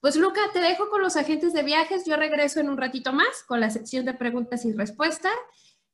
[0.00, 2.04] Pues Luca, te dejo con los agentes de viajes.
[2.06, 5.32] Yo regreso en un ratito más con la sección de preguntas y respuestas.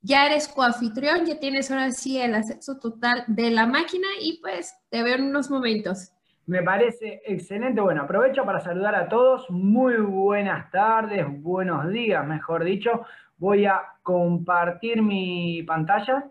[0.02, 4.74] Ya eres coanfitrión, ya tienes ahora sí el acceso total de la máquina y pues
[4.88, 6.12] te veo en unos momentos.
[6.46, 7.80] Me parece excelente.
[7.80, 9.48] Bueno, aprovecho para saludar a todos.
[9.50, 13.04] Muy buenas tardes, buenos días, mejor dicho.
[13.36, 16.30] Voy a compartir mi pantalla.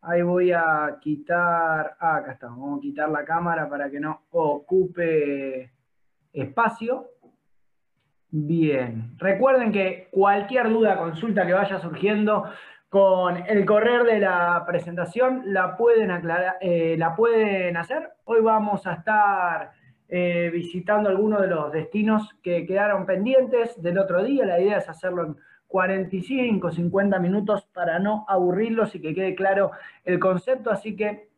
[0.00, 4.22] Ahí voy a quitar, ah, acá está, vamos a quitar la cámara para que no
[4.30, 5.72] ocupe
[6.42, 7.10] espacio.
[8.30, 12.44] Bien, recuerden que cualquier duda, consulta que vaya surgiendo
[12.88, 18.10] con el correr de la presentación la pueden, aclarar, eh, la pueden hacer.
[18.24, 19.72] Hoy vamos a estar
[20.08, 24.46] eh, visitando algunos de los destinos que quedaron pendientes del otro día.
[24.46, 29.72] La idea es hacerlo en 45, 50 minutos para no aburrirlos y que quede claro
[30.04, 30.70] el concepto.
[30.70, 31.28] Así que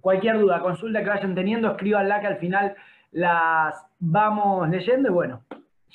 [0.00, 2.76] cualquier duda, consulta que vayan teniendo, escríbanla que al final
[3.10, 5.42] las vamos leyendo y bueno,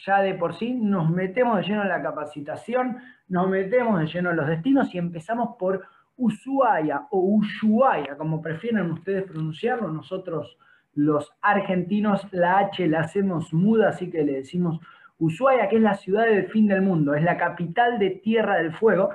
[0.05, 2.97] ya de por sí nos metemos de lleno en la capacitación,
[3.27, 5.83] nos metemos de lleno en los destinos y empezamos por
[6.17, 9.87] Ushuaia o Ushuaia, como prefieren ustedes pronunciarlo.
[9.87, 10.57] Nosotros
[10.93, 14.79] los argentinos la H la hacemos muda, así que le decimos
[15.17, 18.73] Ushuaia, que es la ciudad del fin del mundo, es la capital de Tierra del
[18.73, 19.09] Fuego.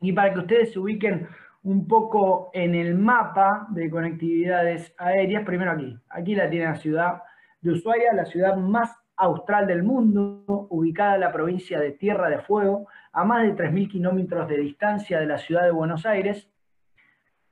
[0.00, 1.28] Y para que ustedes se ubiquen
[1.66, 7.22] un poco en el mapa de conectividades aéreas, primero aquí, aquí la tiene la ciudad
[7.60, 12.38] de Ushuaia, la ciudad más austral del mundo, ubicada en la provincia de Tierra de
[12.38, 16.48] Fuego, a más de 3.000 kilómetros de distancia de la ciudad de Buenos Aires.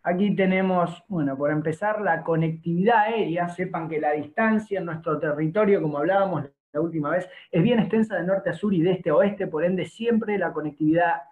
[0.04, 3.48] Aquí tenemos, bueno, por empezar, la conectividad aérea.
[3.48, 8.14] Sepan que la distancia en nuestro territorio, como hablábamos la última vez, es bien extensa
[8.14, 11.22] de norte a sur y de este a oeste, por ende siempre la conectividad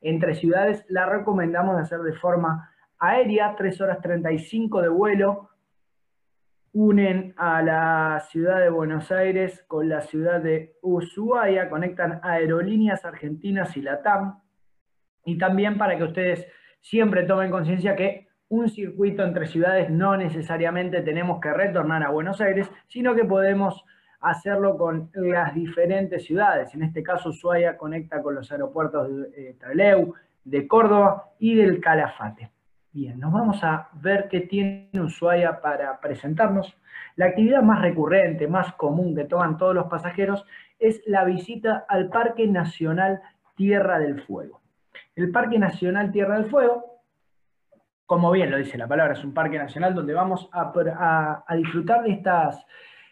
[0.00, 5.50] entre ciudades la recomendamos hacer de forma aérea, 3 horas 35 de vuelo,
[6.72, 13.76] unen a la ciudad de Buenos Aires con la ciudad de Ushuaia, conectan aerolíneas argentinas
[13.76, 14.40] y LATAM,
[15.24, 16.46] y también para que ustedes
[16.80, 22.40] siempre tomen conciencia que un circuito entre ciudades no necesariamente tenemos que retornar a Buenos
[22.40, 23.84] Aires, sino que podemos
[24.20, 26.74] hacerlo con las diferentes ciudades.
[26.74, 30.14] En este caso, Ushuaia conecta con los aeropuertos de eh, Trelew,
[30.44, 32.50] de Córdoba y del Calafate.
[32.92, 36.76] Bien, nos vamos a ver qué tiene Ushuaia para presentarnos.
[37.16, 40.44] La actividad más recurrente, más común que toman todos los pasajeros
[40.78, 43.20] es la visita al Parque Nacional
[43.56, 44.60] Tierra del Fuego.
[45.16, 47.02] El Parque Nacional Tierra del Fuego,
[48.06, 52.12] como bien lo dice la palabra, es un parque nacional donde vamos a, disfrutar de,
[52.12, 52.64] estas,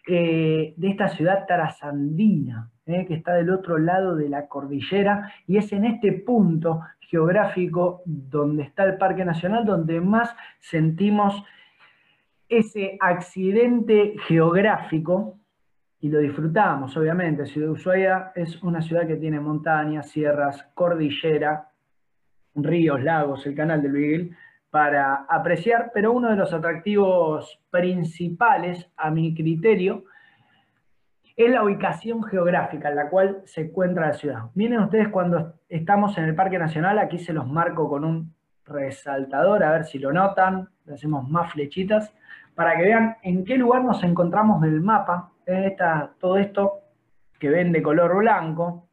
[0.06, 5.72] de esta ciudad trasandina, eh, que está del otro lado de la cordillera, y es
[5.72, 11.42] en este punto geográfico donde está el Parque Nacional, donde más sentimos
[12.48, 15.38] ese accidente geográfico
[16.00, 17.46] y lo disfrutamos, obviamente.
[17.46, 21.68] Ciudad Ushuaia es una ciudad que tiene montañas, sierras, cordillera,
[22.54, 24.30] ríos, lagos, el canal del Beagle
[24.70, 30.04] para apreciar, pero uno de los atractivos principales, a mi criterio,
[31.36, 34.44] es la ubicación geográfica en la cual se encuentra la ciudad.
[34.54, 38.34] Miren ustedes cuando estamos en el Parque Nacional, aquí se los marco con un
[38.64, 42.12] resaltador, a ver si lo notan, le hacemos más flechitas,
[42.54, 45.30] para que vean en qué lugar nos encontramos del mapa.
[45.44, 46.80] Esta, todo esto
[47.38, 48.88] que ven de color blanco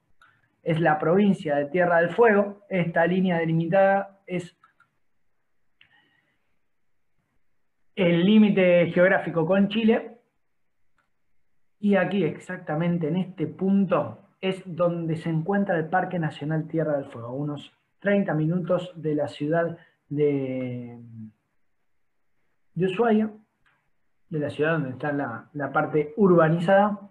[0.62, 4.58] es la provincia de Tierra del Fuego, esta línea delimitada es
[7.96, 10.18] el límite geográfico con Chile,
[11.80, 17.06] y aquí, exactamente en este punto, es donde se encuentra el Parque Nacional Tierra del
[17.06, 19.78] Fuego, a unos 30 minutos de la ciudad
[20.10, 21.00] de,
[22.74, 23.32] de Ushuaia,
[24.30, 27.10] de la ciudad donde está la, la parte urbanizada.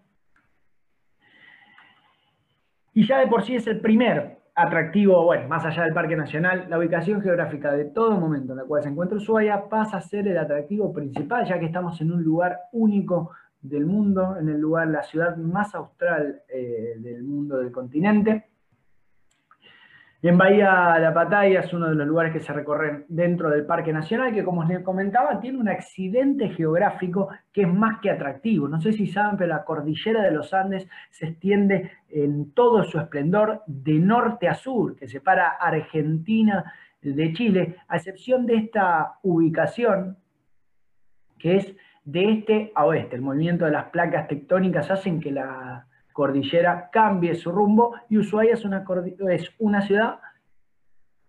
[2.94, 6.66] Y ya de por sí es el primer atractivo, bueno, más allá del Parque Nacional,
[6.68, 10.28] la ubicación geográfica de todo momento en la cual se encuentra Ushuaia pasa a ser
[10.28, 13.31] el atractivo principal, ya que estamos en un lugar único
[13.62, 18.51] del mundo, en el lugar, la ciudad más austral eh, del mundo del continente.
[20.24, 23.92] En Bahía La Pataya es uno de los lugares que se recorren dentro del Parque
[23.92, 28.69] Nacional, que como les comentaba, tiene un accidente geográfico que es más que atractivo.
[28.69, 33.00] No sé si saben, pero la cordillera de los Andes se extiende en todo su
[33.00, 36.72] esplendor de norte a sur, que separa Argentina
[37.02, 40.19] de Chile, a excepción de esta ubicación,
[41.36, 43.16] que es de este a oeste.
[43.16, 48.55] El movimiento de las placas tectónicas hacen que la cordillera cambie su rumbo y Ushuaia
[48.55, 48.85] es una,
[49.31, 50.20] es una ciudad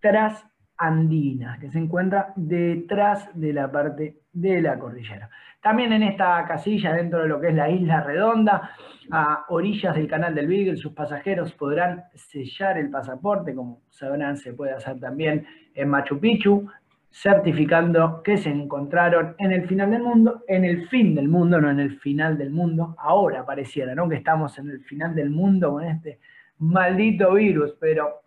[0.00, 0.46] tras
[0.76, 5.30] andina, que se encuentra detrás de la parte de la cordillera.
[5.62, 8.70] También en esta casilla, dentro de lo que es la isla redonda,
[9.10, 14.52] a orillas del canal del Beagle, sus pasajeros podrán sellar el pasaporte, como sabrán se
[14.52, 16.68] puede hacer también en Machu Picchu,
[17.14, 21.70] certificando que se encontraron en el final del mundo, en el fin del mundo, no
[21.70, 24.08] en el final del mundo, ahora pareciera, ¿no?
[24.08, 26.18] Que estamos en el final del mundo con este
[26.58, 28.20] maldito virus, pero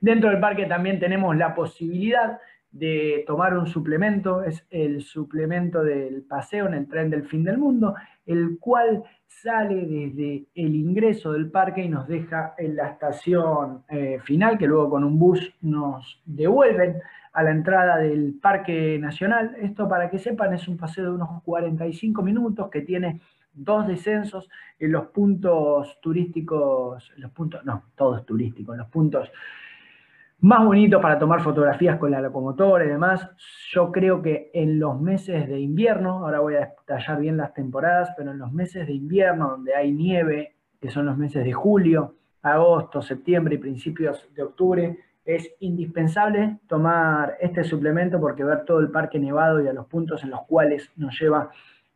[0.00, 2.38] dentro del parque también tenemos la posibilidad
[2.70, 7.58] de tomar un suplemento, es el suplemento del paseo en el tren del fin del
[7.58, 7.94] mundo,
[8.24, 14.20] el cual sale desde el ingreso del parque y nos deja en la estación eh,
[14.24, 16.96] final, que luego con un bus nos devuelven
[17.32, 19.56] a la entrada del Parque Nacional.
[19.60, 23.20] Esto para que sepan es un paseo de unos 45 minutos que tiene
[23.52, 24.48] dos descensos
[24.78, 29.30] en los puntos turísticos, los puntos, no, todos turísticos, los puntos
[30.40, 33.28] más bonitos para tomar fotografías con la locomotora y demás.
[33.72, 38.10] Yo creo que en los meses de invierno, ahora voy a detallar bien las temporadas,
[38.16, 42.14] pero en los meses de invierno donde hay nieve, que son los meses de julio,
[42.42, 44.98] agosto, septiembre y principios de octubre,
[45.28, 50.24] es indispensable tomar este suplemento porque ver todo el parque nevado y a los puntos
[50.24, 51.50] en los cuales nos lleva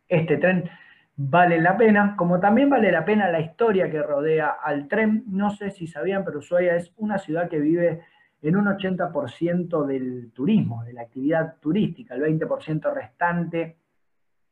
[0.07, 0.69] este tren
[1.15, 5.23] vale la pena, como también vale la pena la historia que rodea al tren.
[5.25, 8.01] No sé si sabían, pero Ushuaia es una ciudad que vive
[8.43, 13.77] en un 80% del turismo, de la actividad turística, el 20% restante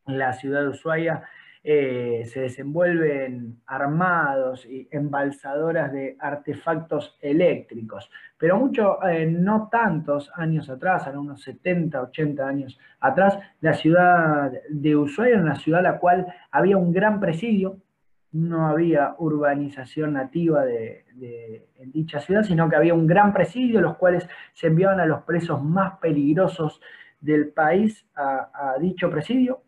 [0.07, 1.22] en la ciudad de Ushuaia
[1.63, 8.10] eh, se desenvuelven armados y embalsadoras de artefactos eléctricos.
[8.36, 14.52] Pero mucho, eh, no tantos años atrás, eran unos 70, 80 años atrás, la ciudad
[14.69, 17.78] de Ushuaia era una ciudad en la cual había un gran presidio,
[18.31, 21.06] no había urbanización nativa de,
[21.94, 25.62] dicha ciudad, sino que había un gran presidio, los cuales se enviaban a los presos
[25.62, 26.81] más peligrosos
[27.19, 29.62] del país a dicho presidio,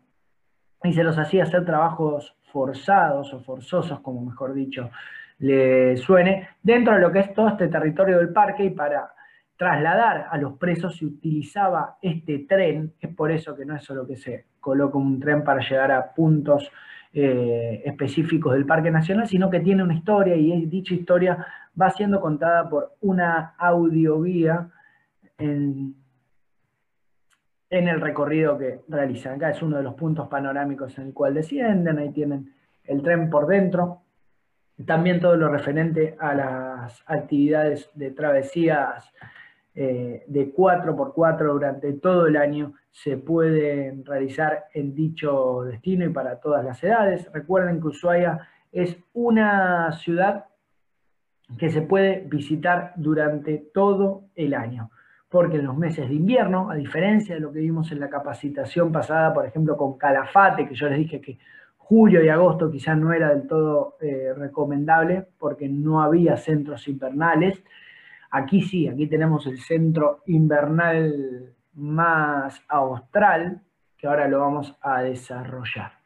[0.84, 4.90] y se los hacía hacer trabajos forzados o forzosos, como mejor dicho
[5.38, 9.12] le suene, dentro de lo que es todo este territorio del parque y para
[9.56, 14.06] trasladar a los presos se utilizaba este tren, es por eso que no es solo
[14.06, 16.70] que se coloca un tren para llegar a puntos
[17.12, 21.46] eh, específicos del Parque Nacional, sino que tiene una historia y dicha historia
[21.80, 24.68] va siendo contada por una audioguía
[25.38, 25.94] en
[27.70, 29.34] en el recorrido que realizan.
[29.34, 32.52] Acá es uno de los puntos panorámicos en el cual descienden, ahí tienen
[32.84, 34.02] el tren por dentro.
[34.86, 39.12] También todo lo referente a las actividades de travesías
[39.74, 46.40] eh, de 4x4 durante todo el año se pueden realizar en dicho destino y para
[46.40, 47.28] todas las edades.
[47.32, 50.46] Recuerden que Ushuaia es una ciudad
[51.58, 54.90] que se puede visitar durante todo el año
[55.34, 58.92] porque en los meses de invierno, a diferencia de lo que vimos en la capacitación
[58.92, 61.40] pasada, por ejemplo, con Calafate, que yo les dije que
[61.76, 67.64] julio y agosto quizás no era del todo eh, recomendable porque no había centros invernales.
[68.30, 73.60] Aquí sí, aquí tenemos el centro invernal más austral,
[73.98, 76.03] que ahora lo vamos a desarrollar.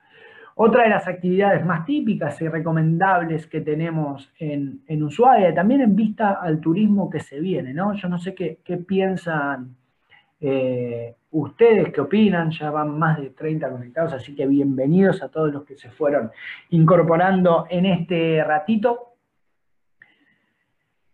[0.60, 5.94] Otra de las actividades más típicas y recomendables que tenemos en, en Ushuaia, también en
[5.94, 7.94] vista al turismo que se viene, ¿no?
[7.94, 9.76] Yo no sé qué, piensan
[10.40, 15.52] eh, ustedes, qué opinan, ya van más de 30 conectados, así que bienvenidos a todos
[15.52, 16.33] los que se fueron
[16.71, 19.14] incorporando en este ratito.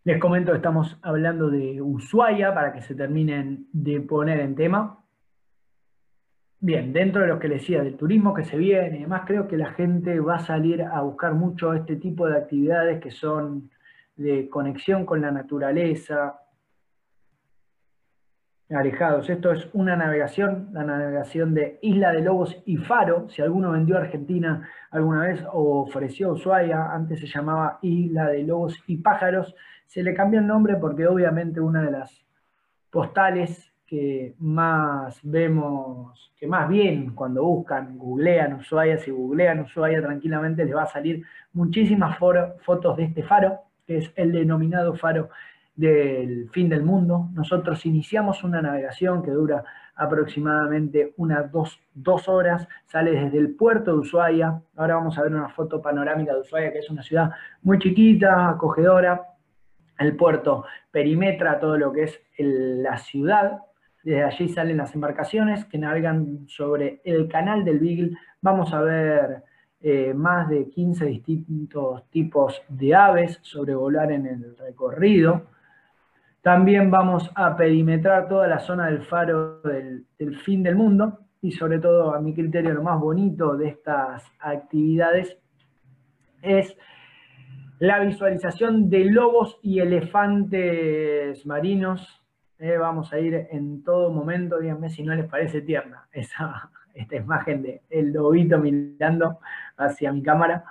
[0.04, 5.03] Les comento que estamos hablando de Ushuaia para que se terminen de poner en tema.
[6.66, 9.46] Bien, dentro de lo que les decía del turismo que se viene y demás, creo
[9.46, 13.70] que la gente va a salir a buscar mucho este tipo de actividades que son
[14.16, 16.40] de conexión con la naturaleza,
[18.70, 19.28] alejados.
[19.28, 23.28] Esto es una navegación, la navegación de Isla de Lobos y Faro.
[23.28, 28.42] Si alguno vendió a Argentina alguna vez o ofreció Ushuaia, antes se llamaba Isla de
[28.42, 29.54] Lobos y Pájaros,
[29.84, 32.24] se le cambió el nombre porque obviamente una de las
[32.90, 40.64] postales que más vemos, que más bien cuando buscan, googlean Ushuaia, si googlean Ushuaia tranquilamente
[40.64, 41.22] les va a salir
[41.52, 45.28] muchísimas fotos de este faro, que es el denominado faro
[45.76, 47.28] del fin del mundo.
[47.34, 49.64] Nosotros iniciamos una navegación que dura
[49.96, 55.32] aproximadamente unas dos, dos, horas, sale desde el puerto de Ushuaia, ahora vamos a ver
[55.32, 57.30] una foto panorámica de Ushuaia, que es una ciudad
[57.62, 59.34] muy chiquita, acogedora,
[59.98, 63.60] el puerto perimetra todo lo que es la ciudad,
[64.04, 68.16] desde allí salen las embarcaciones que navegan sobre el canal del Beagle.
[68.42, 69.42] Vamos a ver
[69.80, 75.46] eh, más de 15 distintos tipos de aves sobrevolar en el recorrido.
[76.42, 80.04] También vamos a perimetrar toda la zona del faro del,
[80.44, 85.38] fin del mundo y sobre todo a mi criterio lo más bonito de estas actividades
[86.42, 86.76] es
[87.78, 92.23] la visualización de lobos y elefantes marinos.
[92.66, 97.16] Eh, vamos a ir en todo momento, díganme si no les parece tierna esa, esta
[97.16, 99.38] imagen de lobito mirando
[99.76, 100.64] hacia mi cámara.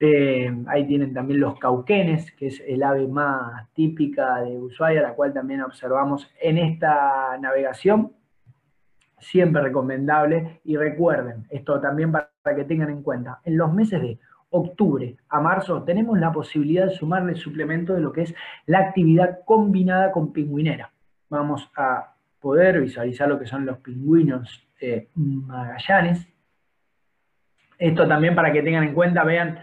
[0.00, 5.14] Eh, ahí tienen también los cauquenes, que es el ave más típica de Ushuaia, la
[5.14, 8.14] cual también observamos en esta navegación.
[9.20, 10.60] Siempre recomendable.
[10.64, 14.18] Y recuerden, esto también para que tengan en cuenta, en los meses de
[14.50, 18.34] octubre a marzo tenemos la posibilidad de sumarle suplemento de lo que es
[18.66, 20.90] la actividad combinada con pingüinera.
[21.30, 26.26] Vamos a poder visualizar lo que son los pingüinos eh, Magallanes.
[27.78, 29.60] Esto también para que tengan en cuenta, vean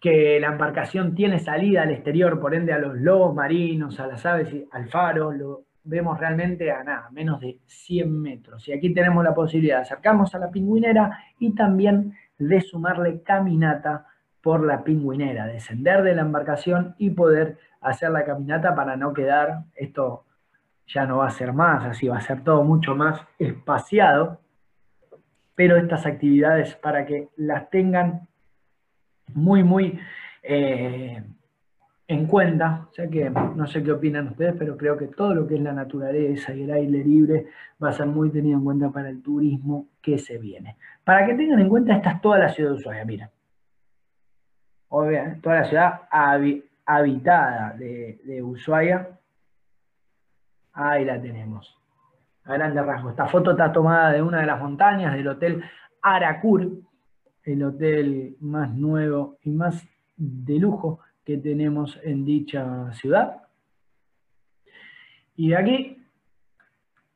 [0.00, 4.26] que la embarcación tiene salida al exterior, por ende a los lobos marinos, a las
[4.26, 8.66] aves, y al faro, lo vemos realmente a nada, menos de 100 metros.
[8.68, 14.06] Y aquí tenemos la posibilidad de acercarnos a la pingüinera y también de sumarle caminata
[14.40, 19.64] por la pingüinera, descender de la embarcación y poder hacer la caminata para no quedar,
[19.76, 20.24] esto
[20.92, 24.40] ya no va a ser más, así va a ser todo mucho más espaciado,
[25.54, 28.28] pero estas actividades para que las tengan
[29.34, 29.98] muy, muy
[30.42, 31.22] eh,
[32.08, 35.54] en cuenta, ya que no sé qué opinan ustedes, pero creo que todo lo que
[35.54, 37.46] es la naturaleza y el aire libre
[37.82, 40.76] va a ser muy tenido en cuenta para el turismo que se viene.
[41.04, 43.30] Para que tengan en cuenta, esta es toda la ciudad de Ushuaia, mira.
[44.88, 46.00] Obviamente, toda la ciudad
[46.84, 49.08] habitada de, de Ushuaia.
[50.72, 51.76] Ahí la tenemos.
[52.44, 53.12] A grandes rasgos.
[53.12, 55.62] Esta foto está tomada de una de las montañas del Hotel
[56.02, 56.68] Aracur,
[57.44, 59.86] el hotel más nuevo y más
[60.16, 63.42] de lujo que tenemos en dicha ciudad.
[65.36, 66.02] Y de aquí,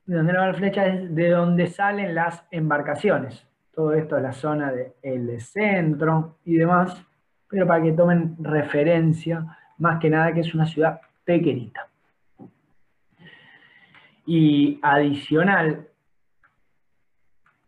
[0.05, 3.45] de donde va la flecha, es de donde salen las embarcaciones.
[3.73, 7.05] Todo esto es la zona del centro y demás,
[7.49, 9.45] pero para que tomen referencia,
[9.77, 11.87] más que nada que es una ciudad pequeñita.
[14.27, 15.87] Y adicional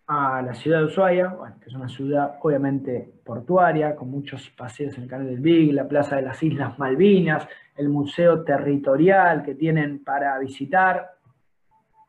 [0.05, 5.03] a la ciudad de Ushuaia, que es una ciudad obviamente portuaria, con muchos paseos en
[5.03, 7.47] el canal del Big, la Plaza de las Islas Malvinas,
[7.77, 11.11] el museo territorial que tienen para visitar,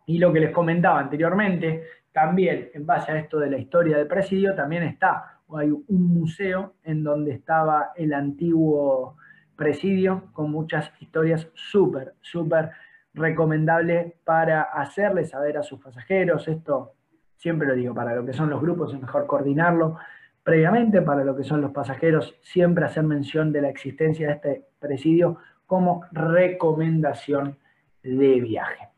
[0.07, 4.09] y lo que les comentaba anteriormente, también en base a esto de la historia del
[4.09, 9.17] presidio, también está, hay un museo en donde estaba el antiguo
[9.55, 12.71] presidio, con muchas historias súper, súper
[13.15, 16.95] recomendables para hacerles saber a sus pasajeros esto
[17.37, 19.97] siempre lo digo, para lo que son los grupos es mejor coordinarlo
[20.43, 24.65] previamente, para lo que son los pasajeros siempre hacer mención de la existencia de este
[24.79, 27.57] presidio como recomendación
[28.03, 28.89] de viaje.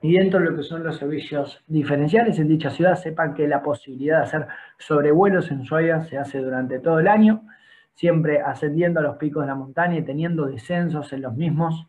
[0.00, 3.62] Y dentro de lo que son los servicios diferenciales en dicha ciudad, sepan que la
[3.62, 4.46] posibilidad de hacer
[4.78, 7.42] sobrevuelos en Ushuaia se hace durante todo el año,
[7.94, 11.86] siempre ascendiendo a los picos de la montaña y teniendo descensos en los mismos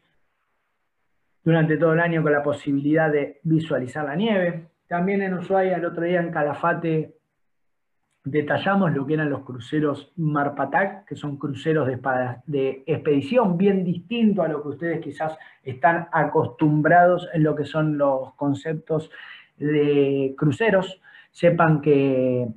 [1.43, 5.85] durante todo el año con la posibilidad de visualizar la nieve, también en Ushuaia, el
[5.85, 7.15] otro día en Calafate,
[8.23, 11.99] detallamos lo que eran los cruceros Marpatac, que son cruceros de,
[12.45, 17.97] de expedición, bien distinto a lo que ustedes quizás están acostumbrados en lo que son
[17.97, 19.11] los conceptos
[19.57, 21.01] de cruceros.
[21.31, 22.47] Sepan que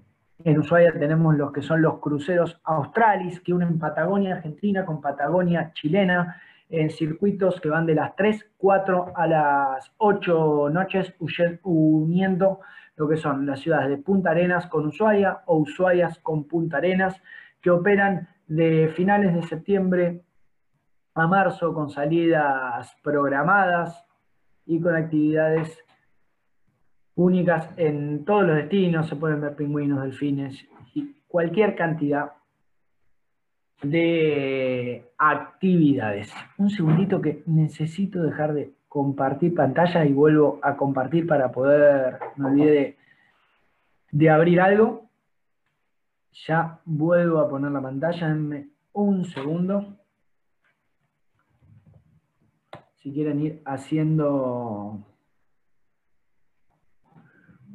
[0.45, 5.73] en Ushuaia tenemos los que son los cruceros australis, que unen Patagonia Argentina con Patagonia
[5.73, 11.15] chilena, en circuitos que van de las 3, 4 a las 8 noches,
[11.63, 12.61] uniendo
[12.97, 17.21] lo que son las ciudades de Punta Arenas con Ushuaia o Ushuaias con Punta Arenas,
[17.61, 20.23] que operan de finales de septiembre
[21.15, 24.05] a marzo con salidas programadas
[24.67, 25.79] y con actividades
[27.15, 32.33] únicas en todos los destinos, se pueden ver pingüinos, delfines y cualquier cantidad
[33.83, 36.33] de actividades.
[36.59, 42.49] Un segundito que necesito dejar de compartir pantalla y vuelvo a compartir para poder, me
[42.49, 42.97] olvidé
[44.11, 45.09] de, abrir algo.
[46.47, 49.97] Ya vuelvo a poner la pantalla, denme un segundo.
[52.97, 55.05] Si quieren ir haciendo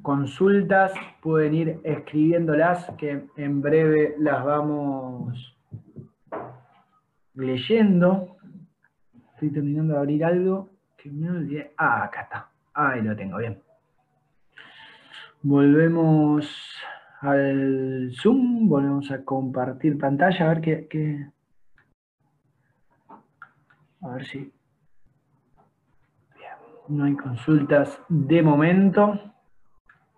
[0.01, 0.91] consultas,
[1.22, 5.50] pueden ir escribiéndolas, que en breve las vamos
[7.33, 8.38] leyendo.
[9.33, 11.73] Estoy terminando de abrir algo que me olvidé.
[11.77, 12.50] Ah, acá está.
[12.73, 13.61] Ahí lo tengo, bien.
[15.43, 16.45] Volvemos
[17.21, 21.29] al Zoom, volvemos a compartir pantalla, a ver qué,
[24.01, 24.51] A ver si
[26.88, 29.19] No hay consultas de momento.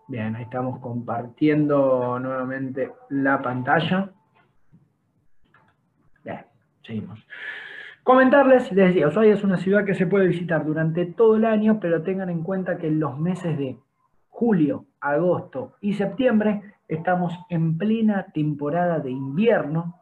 [0.07, 4.11] Bien, ahí estamos compartiendo nuevamente la pantalla.
[6.83, 7.25] Seguimos.
[8.03, 11.79] Comentarles, les decía, Ushuaia es una ciudad que se puede visitar durante todo el año,
[11.79, 13.77] pero tengan en cuenta que en los meses de
[14.29, 19.99] julio, agosto y septiembre estamos en plena temporada de invierno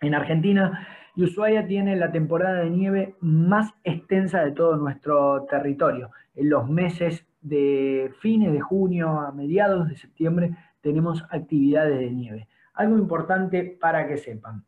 [0.00, 0.86] en Argentina
[1.16, 6.10] y Ushuaia tiene la temporada de nieve más extensa de todo nuestro territorio.
[6.34, 12.48] En los meses de fines de junio a mediados de septiembre tenemos actividades de nieve.
[12.72, 14.64] Algo importante para que sepan.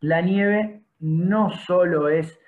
[0.00, 2.38] La nieve no solo es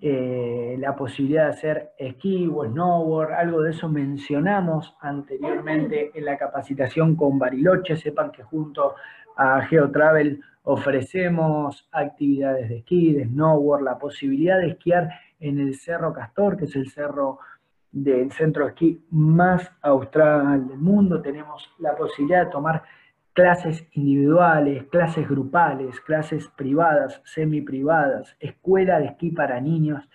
[0.00, 6.36] eh, la posibilidad de hacer esquí o snowboard, algo de eso mencionamos anteriormente en la
[6.36, 8.94] capacitación con Bariloche, sepan que junto
[9.36, 16.12] a GeoTravel ofrecemos actividades de esquí, de snowboard, la posibilidad de esquiar en el Cerro
[16.12, 17.38] Castor, que es el cerro
[17.92, 22.82] del centro de esquí más austral del mundo, tenemos la posibilidad de tomar
[23.34, 30.08] clases individuales, clases grupales, clases privadas, semi-privadas, escuela de esquí para niños,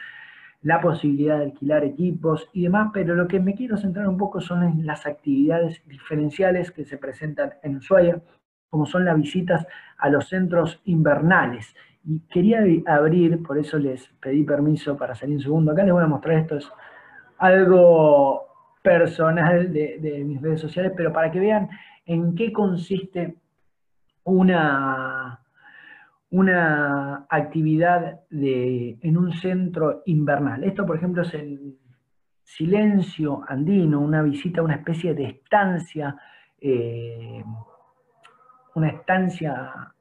[0.61, 4.41] la posibilidad de alquilar equipos y demás, pero lo que me quiero centrar un poco
[4.41, 8.21] son las actividades diferenciales que se presentan en Ushuaia,
[8.69, 9.65] como son las visitas
[9.97, 11.75] a los centros invernales.
[12.05, 15.71] Y quería abrir, por eso les pedí permiso para salir un segundo.
[15.71, 16.71] Acá les voy a mostrar esto, es
[17.38, 18.45] algo
[18.81, 21.69] personal de, mis redes sociales, pero para que vean
[22.09, 23.35] en qué consiste
[24.23, 25.39] una,
[26.31, 30.63] una actividad de, en un centro invernal.
[30.63, 31.77] Esto, por ejemplo, es en
[32.41, 36.17] silencio andino, una visita una especie de estancia,
[36.59, 37.43] eh,
[38.73, 39.93] una estancia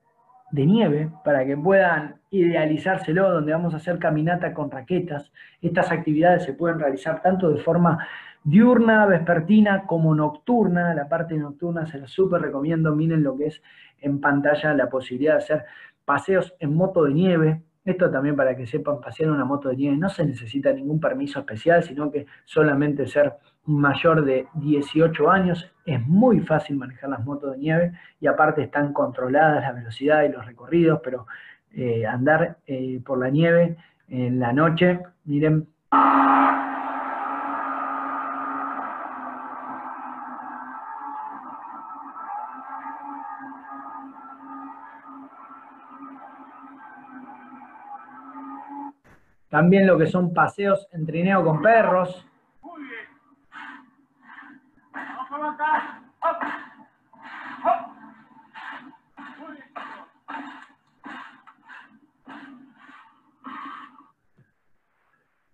[0.50, 5.32] de nieve, para que puedan idealizárselo, donde vamos a hacer caminata con raquetas.
[5.60, 8.06] Estas actividades se pueden realizar tanto de forma
[8.44, 10.94] diurna, vespertina como nocturna.
[10.94, 12.94] La parte nocturna se la súper recomiendo.
[12.94, 13.62] Miren lo que es
[14.00, 15.64] en pantalla la posibilidad de hacer
[16.04, 17.62] paseos en moto de nieve.
[17.88, 21.38] Esto también para que sepan, pasear una moto de nieve no se necesita ningún permiso
[21.38, 23.32] especial, sino que solamente ser
[23.64, 25.72] mayor de 18 años.
[25.86, 30.28] Es muy fácil manejar las motos de nieve y aparte están controladas la velocidad y
[30.28, 31.26] los recorridos, pero
[31.72, 35.66] eh, andar eh, por la nieve en la noche, miren,
[49.48, 52.26] También lo que son paseos en trineo con perros.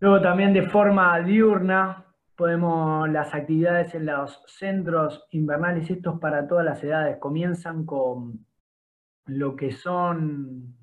[0.01, 2.05] Luego también de forma diurna
[2.37, 8.45] podemos las actividades en los centros invernales, estos para todas las edades, comienzan con
[9.27, 10.77] lo que son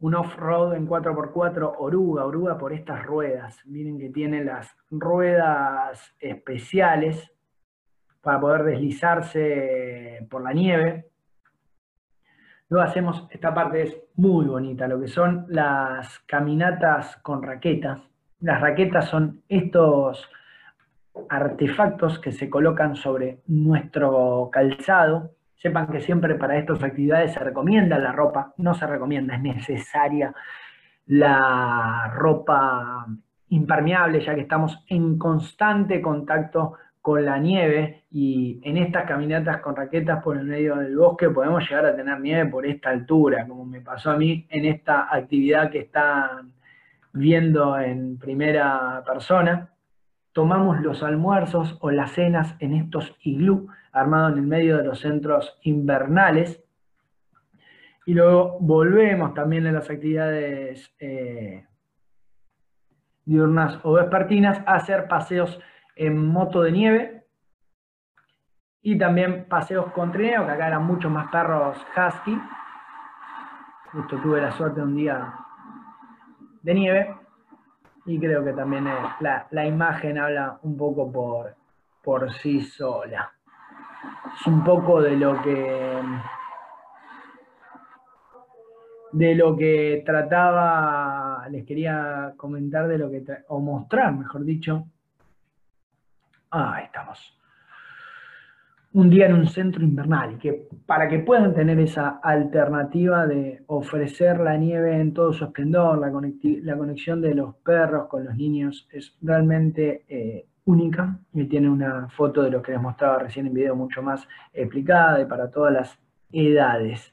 [0.00, 3.60] un off-road en 4x4 oruga, oruga por estas ruedas.
[3.66, 7.32] Miren que tiene las ruedas especiales
[8.20, 11.06] para poder deslizarse por la nieve.
[12.68, 18.00] Luego hacemos, esta parte es muy bonita, lo que son las caminatas con raquetas.
[18.40, 20.28] Las raquetas son estos
[21.28, 27.98] artefactos que se colocan sobre nuestro calzado Sepan que siempre para estas actividades se recomienda
[27.98, 30.34] la ropa, no se recomienda, es necesaria
[31.06, 33.06] la ropa
[33.48, 39.76] impermeable, ya que estamos en constante contacto con la nieve y en estas caminatas con
[39.76, 43.64] raquetas por el medio del bosque podemos llegar a tener nieve por esta altura, como
[43.64, 46.52] me pasó a mí en esta actividad que están
[47.12, 49.70] viendo en primera persona.
[50.36, 55.00] Tomamos los almuerzos o las cenas en estos iglú armado en el medio de los
[55.00, 56.62] centros invernales.
[58.04, 61.64] Y luego volvemos también en las actividades eh,
[63.24, 65.58] diurnas o vespertinas a hacer paseos
[65.94, 67.24] en moto de nieve
[68.82, 72.38] y también paseos con trineo, que acá eran muchos más perros husky.
[73.90, 75.32] Justo tuve la suerte un día
[76.60, 77.25] de nieve
[78.06, 81.54] y creo que también la, la, imagen habla un poco por,
[82.02, 83.32] por sí sola
[84.34, 86.02] es un poco de lo que
[89.12, 94.88] de lo que trataba, les quería comentar de lo que, o mostrar, mejor dicho.
[96.50, 97.35] Ah, ahí estamos.
[98.96, 104.40] Un día en un centro invernal que para que puedan tener esa alternativa de ofrecer
[104.40, 109.14] la nieve en todo su esplendor, la, conexión de los perros con los niños es
[109.20, 113.76] realmente eh, única y tiene una foto de lo que les mostraba recién en video
[113.76, 115.98] mucho más explicada y para todas las
[116.32, 117.12] edades.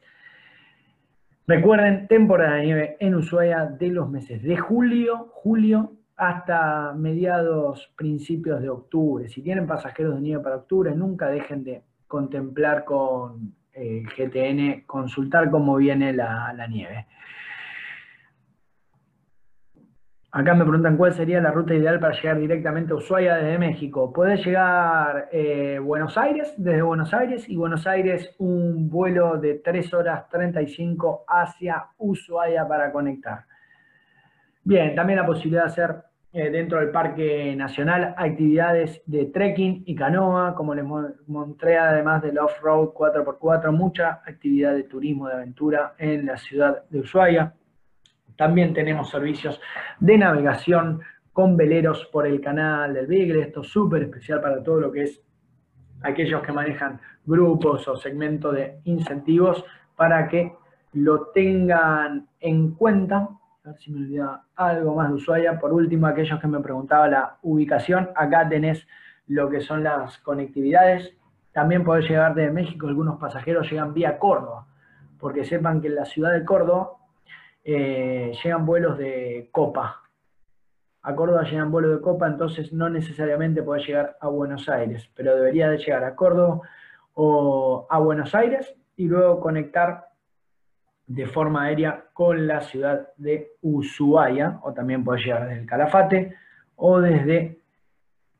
[1.45, 8.61] Recuerden, temporada de nieve en Ushuaia de los meses de julio, julio hasta mediados, principios
[8.61, 9.27] de octubre.
[9.29, 14.85] Si tienen pasajeros de nieve para octubre, nunca dejen de contemplar con el eh, GTN,
[14.85, 17.07] consultar cómo viene la, nieve.
[20.31, 24.11] Acá me preguntan cuál sería la ruta ideal para llegar directamente a Ushuaia desde México.
[24.11, 29.93] Puedes llegar eh, Buenos Aires, desde Buenos Aires, y Buenos Aires un vuelo de 3
[29.93, 33.45] horas 35 hacia Ushuaia para conectar.
[34.65, 35.95] Bien, también la posibilidad de hacer
[36.31, 40.85] eh, dentro del Parque Nacional actividades de trekking y canoa, como les
[41.27, 47.01] mostré, además del off-road 4x4, mucha actividad de turismo de aventura en la ciudad de
[47.01, 47.53] Ushuaia.
[48.37, 49.59] También tenemos servicios
[49.99, 51.01] de navegación
[51.33, 55.03] con veleros por el canal del Beagle, esto es súper especial para todo lo que
[55.03, 55.21] es
[56.03, 60.53] aquellos que manejan grupos o segmentos de incentivos para que
[60.93, 63.29] lo tengan en cuenta
[63.65, 65.57] a ver si me olvidaba algo más de Ushuaia.
[65.57, 68.85] Por último, aquellos que me preguntaban la ubicación, acá tenés
[69.27, 71.15] lo que son las conectividades.
[71.53, 74.67] También podés llegar de México, algunos pasajeros llegan vía Córdoba,
[75.17, 76.93] porque sepan que en la ciudad de Córdoba
[77.63, 80.01] eh, llegan vuelos de Copa.
[81.03, 85.35] A Córdoba llegan vuelos de Copa, entonces no necesariamente podés llegar a Buenos Aires, pero
[85.35, 86.61] debería de llegar a Córdoba
[87.13, 90.07] o a Buenos Aires y luego conectar
[91.07, 96.35] de forma aérea con la ciudad de Ushuaia, o también puede llegar desde el Calafate
[96.75, 97.59] o desde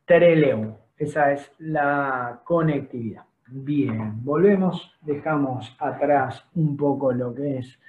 [0.06, 0.78] Treleu.
[0.98, 3.24] Esa es la conectividad.
[3.48, 7.80] Bien, volvemos, dejamos atrás un poco lo que es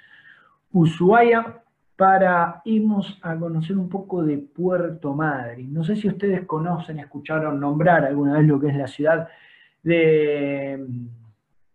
[0.73, 1.63] Ushuaia
[1.97, 5.73] para irnos a conocer un poco de Puerto Madryn.
[5.73, 9.29] No sé si ustedes conocen, escucharon nombrar alguna vez lo que es la ciudad
[9.83, 10.85] de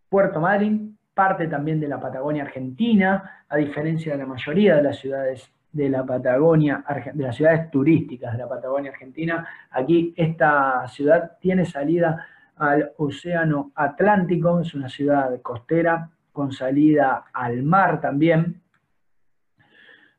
[0.09, 0.88] Puerto Madryn
[1.19, 5.89] parte también de la Patagonia Argentina, a diferencia de la mayoría de las ciudades de
[5.89, 6.81] la Patagonia,
[7.13, 9.45] de las ciudades turísticas de la Patagonia Argentina.
[9.69, 17.63] Aquí esta ciudad tiene salida al Océano Atlántico, es una ciudad costera con salida al
[17.63, 18.61] mar también,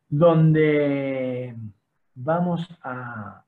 [0.07, 1.57] donde
[2.15, 3.43] vamos a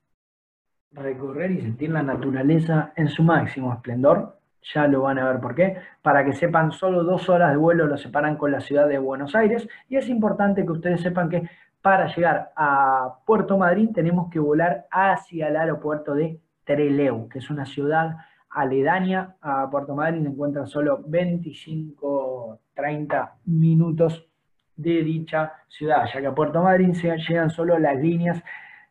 [0.91, 4.39] recorrer y sentir la naturaleza en su máximo esplendor
[4.73, 7.85] ya lo van a ver por qué, para que sepan, solo dos horas de vuelo
[7.85, 11.49] lo separan con la ciudad de Buenos Aires, y es importante que ustedes sepan que
[11.81, 17.49] para llegar a Puerto Madryn tenemos que volar hacia el aeropuerto de Treleu, que es
[17.49, 18.15] una ciudad
[18.49, 24.27] aledaña a Puerto Madryn, se encuentran solo 25, 30 minutos
[24.75, 28.41] de dicha ciudad, ya que a Puerto Madryn se llegan solo las líneas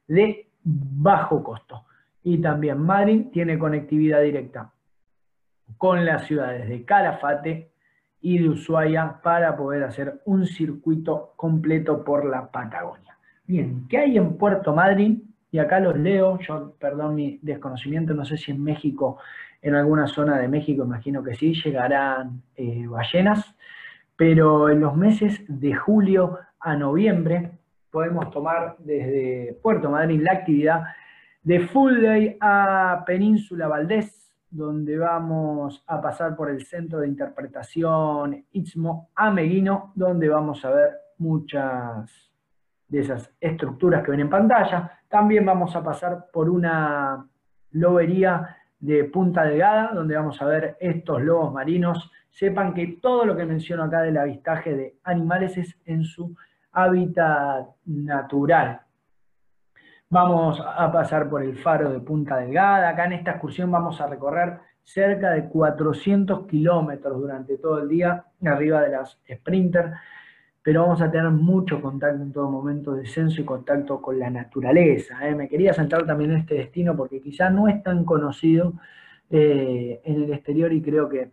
[0.06, 1.84] de bajo costo.
[2.24, 4.71] Y también Madryn tiene conectividad directa
[5.76, 7.72] con las ciudades de Calafate
[8.20, 13.18] y de Ushuaia para poder hacer un circuito completo por la Patagonia.
[13.44, 15.22] Bien, ¿qué hay en Puerto Madryn?
[15.50, 19.18] Y acá los leo, yo perdón mi desconocimiento, no sé si en México,
[19.60, 23.54] en alguna zona de México, imagino que sí, llegarán eh, ballenas,
[24.16, 27.58] pero en los meses de julio a noviembre
[27.90, 30.84] podemos tomar desde Puerto Madryn la actividad
[31.42, 34.21] de Full Day a Península Valdés,
[34.52, 40.90] donde vamos a pasar por el Centro de Interpretación Istmo Ameguino, donde vamos a ver
[41.16, 42.30] muchas
[42.86, 45.00] de esas estructuras que ven en pantalla.
[45.08, 47.26] También vamos a pasar por una
[47.70, 52.10] lobería de Punta Delgada, donde vamos a ver estos lobos marinos.
[52.28, 56.36] Sepan que todo lo que menciono acá del avistaje de animales es en su
[56.72, 58.82] hábitat natural.
[60.12, 62.90] Vamos a pasar por el faro de Punta Delgada.
[62.90, 68.22] Acá en esta excursión vamos a recorrer cerca de 400 kilómetros durante todo el día,
[68.44, 69.92] arriba de las Sprinter,
[70.60, 75.26] pero vamos a tener mucho contacto en todo momento, descenso y contacto con la naturaleza.
[75.26, 75.34] ¿eh?
[75.34, 78.74] Me quería centrar también en este destino porque quizá no es tan conocido
[79.30, 81.30] eh, en el exterior y creo que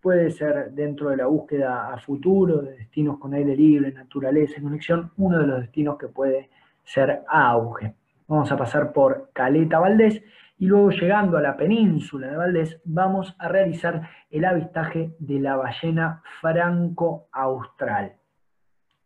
[0.00, 4.62] puede ser dentro de la búsqueda a futuro de destinos con aire libre, naturaleza y
[4.62, 6.48] conexión, uno de los destinos que puede
[6.82, 7.94] ser auge.
[8.32, 10.24] Vamos a pasar por Caleta Valdés
[10.56, 15.56] y luego llegando a la península de Valdés vamos a realizar el avistaje de la
[15.56, 18.14] ballena franco-austral.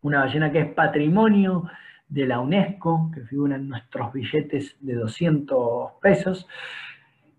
[0.03, 1.69] Una ballena que es patrimonio
[2.07, 6.47] de la UNESCO, que figura en nuestros billetes de 200 pesos,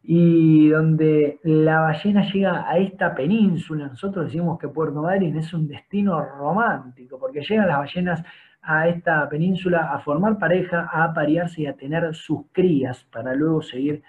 [0.02, 3.86] y donde la ballena llega a esta península.
[3.86, 8.22] Nosotros decimos que Puerto Madryn es un destino romántico, porque llegan las ballenas
[8.62, 13.62] a esta península a formar pareja, a aparearse y a tener sus crías para luego
[13.62, 14.02] seguir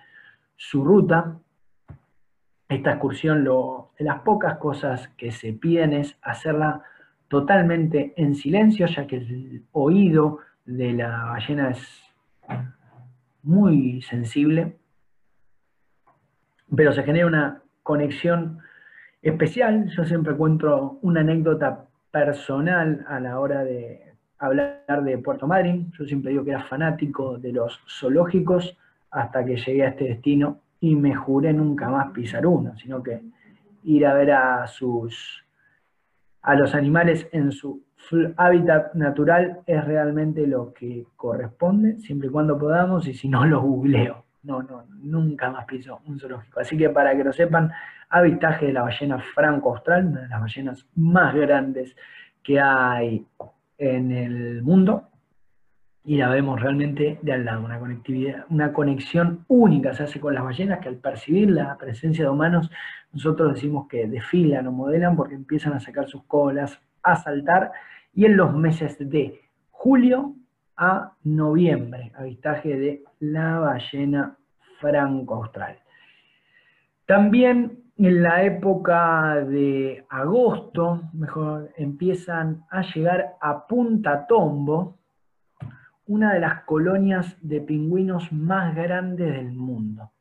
[0.56, 1.38] su ruta.
[2.68, 6.84] Esta excursión, lo, de las pocas cosas que se piden es hacerla
[7.28, 12.04] totalmente en silencio, ya que el oído de la ballena es
[13.44, 14.78] muy sensible,
[16.76, 18.60] pero se genera una conexión
[19.22, 19.90] especial.
[19.90, 24.09] Yo siempre cuento una anécdota personal a la hora de
[24.40, 25.92] hablar de Puerto Madryn.
[25.92, 28.78] Yo siempre digo que era fanático de los zoológicos
[29.12, 33.22] hasta que llegué a este destino y me juré nunca más pisar uno, sino que
[33.84, 35.44] ir a ver a sus
[36.42, 37.84] a los animales en su
[38.38, 43.62] hábitat natural es realmente lo que corresponde, siempre y cuando podamos, y si no lo
[43.62, 44.24] googleo.
[44.44, 46.62] No, no, nunca más piso un zoológico.
[46.62, 47.72] Así que para que lo sepan,
[48.10, 51.94] avistaje de la ballena franco-austral, una de las ballenas más grandes
[52.42, 53.26] que hay
[53.80, 55.06] en el mundo,
[56.04, 60.34] y la vemos realmente de al lado, una conectividad, una conexión única se hace con
[60.34, 62.70] las ballenas que al percibir la presencia de humanos,
[63.12, 67.72] nosotros decimos que desfilan o modelan porque empiezan a sacar sus colas, a saltar,
[68.14, 70.36] y en los meses de julio
[70.76, 74.38] a noviembre, avistaje de la ballena
[74.80, 75.80] franco-austral.
[77.06, 84.98] También en la época de agosto, mejor, empiezan a llegar a Punta Tombo,
[86.08, 90.12] una de las colonias de pingüinos más grandes del mundo.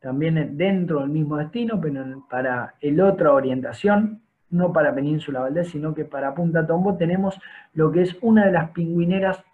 [0.00, 5.94] También dentro del mismo destino, pero para el otra orientación, no para Península Valdés, sino
[5.94, 7.40] que para Punta Tombo tenemos
[7.72, 9.44] lo que es una de las pingüineras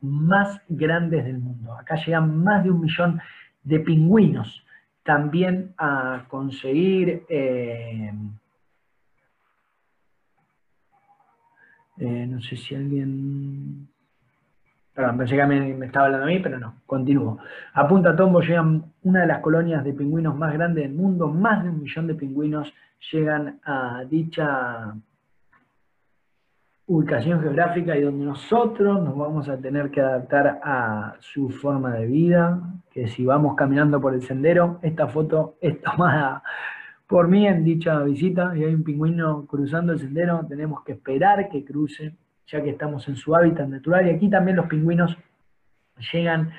[0.00, 1.74] más grandes del mundo.
[1.74, 3.20] Acá llegan más de un millón
[3.64, 4.64] de pingüinos
[5.02, 8.12] también a conseguir eh,
[11.98, 13.88] eh, no sé si alguien
[14.94, 17.38] Perdón, pensé que me, estaba hablando a mí, pero no, continúo.
[17.72, 21.62] A Punta Tombo llegan una de las colonias de pingüinos más grandes del mundo, más
[21.62, 22.72] de un millón de pingüinos
[23.10, 24.94] llegan a dicha
[26.86, 32.06] ubicación geográfica y donde nosotros nos vamos a tener que adaptar a su forma de
[32.06, 36.42] vida, que si vamos caminando por el sendero, esta foto es tomada
[37.06, 41.48] por mí en dicha visita y hay un pingüino cruzando el sendero, tenemos que esperar
[41.50, 42.14] que cruce,
[42.46, 45.16] ya que estamos en su hábitat natural y aquí también los pingüinos
[46.12, 46.52] llegan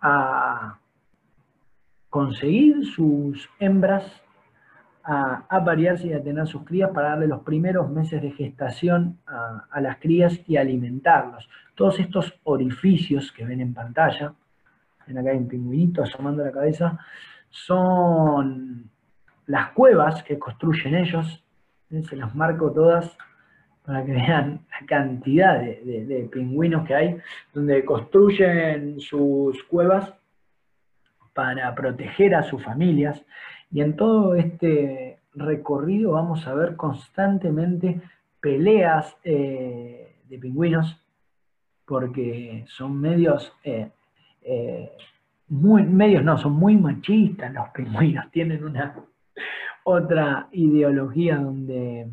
[0.00, 0.78] a
[2.10, 4.23] conseguir sus hembras
[5.04, 9.80] a aparearse y a tener sus crías para darle los primeros meses de gestación a,
[9.80, 11.48] las crías y alimentarlos.
[11.74, 14.32] Todos estos orificios que ven en pantalla,
[15.06, 16.98] ven acá hay un pingüinito asomando la cabeza,
[17.50, 18.90] son
[19.46, 21.44] las cuevas que construyen ellos,
[21.90, 23.16] se las marco todas
[23.84, 27.18] para que vean la cantidad de pingüinos que hay,
[27.52, 30.14] donde construyen sus cuevas
[31.34, 33.22] para proteger a sus familias
[33.74, 38.00] y en todo este recorrido vamos a ver constantemente
[38.40, 40.96] peleas eh, de pingüinos,
[41.84, 43.90] porque son medios, eh,
[44.42, 44.92] eh,
[45.48, 48.94] muy, medios no, son muy machistas los pingüinos, tienen una
[49.84, 52.08] otra ideología donde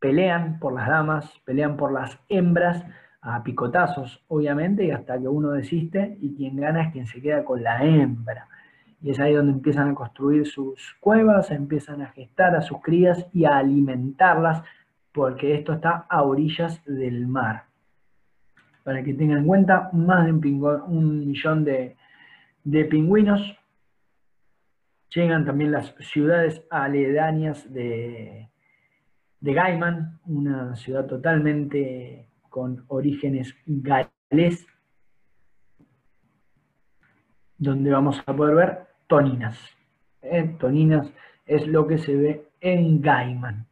[0.00, 2.84] pelean por las damas, pelean por las hembras,
[3.20, 7.44] a picotazos, obviamente, y hasta que uno desiste, y quien gana es quien se queda
[7.44, 8.48] con la hembra.
[9.00, 13.26] Y es ahí donde empiezan a construir sus cuevas, empiezan a gestar a sus crías
[13.32, 14.62] y a alimentarlas,
[15.12, 17.64] porque esto está a orillas del mar.
[18.82, 21.96] Para que tengan en cuenta, más de un, millón de,
[22.90, 23.56] pingüinos.
[25.14, 28.50] Llegan también las ciudades aledañas de,
[29.40, 34.66] de Gaiman, una ciudad totalmente con orígenes galés,
[37.56, 39.58] donde vamos a poder ver toninas.
[40.22, 40.54] ¿eh?
[40.60, 41.12] Toninas
[41.46, 43.66] es lo que se ve en Gaiman.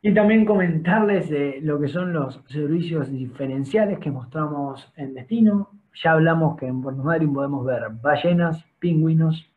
[0.00, 5.70] Y también comentarles de lo que son los servicios diferenciales que mostramos en Destino.
[5.92, 9.50] Ya hablamos que en Puerto Madryn podemos ver ballenas, pingüinos,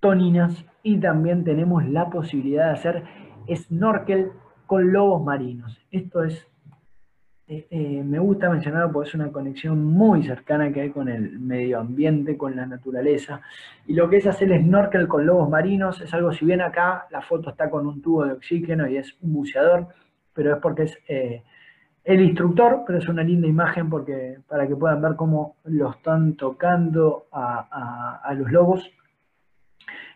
[0.00, 3.04] toninas y también tenemos la posibilidad de hacer
[3.48, 4.32] snorkel
[4.66, 5.80] con lobos marinos.
[5.90, 6.46] Esto es
[7.46, 11.80] eh, me gusta mencionarlo porque es una conexión muy cercana que hay con el medio
[11.80, 13.40] ambiente, con la naturaleza.
[13.86, 17.06] Y lo que es hacer el snorkel con lobos marinos es algo, si bien acá
[17.10, 19.88] la foto está con un tubo de oxígeno y es un buceador,
[20.32, 21.42] pero es porque es, eh,
[22.04, 26.34] el instructor, pero es una linda imagen porque, para que puedan ver cómo lo están
[26.36, 28.90] tocando a, los lobos.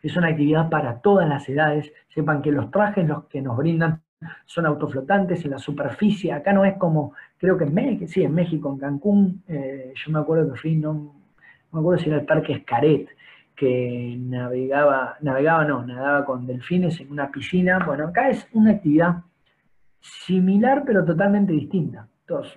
[0.03, 1.93] Es una actividad para todas las edades.
[2.09, 4.03] Sepan que los trajes los que nos brindan
[4.47, 6.33] son autoflotantes en la superficie.
[6.33, 10.13] Acá no es como, creo que en México, sí, en México, en Cancún, eh, yo
[10.13, 11.15] me acuerdo que fui, no,
[11.73, 13.09] me acuerdo si era el Parque Escaret,
[13.55, 17.81] que navegaba, navegaba no, nadaba con delfines en una piscina.
[17.85, 19.17] Bueno, acá es una actividad
[20.01, 22.07] similar pero totalmente distinta.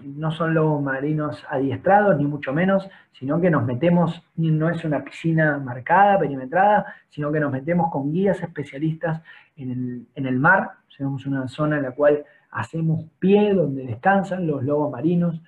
[0.04, 5.04] No son lobos marinos adiestrados, ni mucho menos, sino que nos metemos, no es una
[5.04, 9.22] piscina marcada, perimetrada, sino que nos metemos con guías especialistas
[9.56, 10.72] en el, mar.
[10.96, 15.42] Tenemos una zona en la cual hacemos pie, donde descansan los lobos marinos.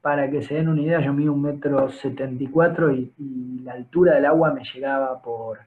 [0.00, 4.14] Para que se den una idea, yo mido un metro setenta y, y la altura
[4.14, 5.58] del agua me llegaba por,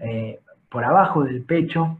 [0.00, 1.98] eh, por abajo del pecho,